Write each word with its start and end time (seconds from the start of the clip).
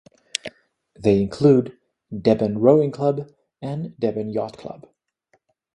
They 0.97 1.21
include 1.21 1.77
Deben 2.11 2.55
Rowing 2.57 2.89
Club 2.89 3.29
and 3.61 3.89
Deben 4.01 4.33
Yacht 4.33 4.57
Club. 4.57 4.87